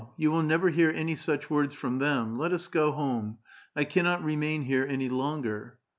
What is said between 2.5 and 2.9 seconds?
us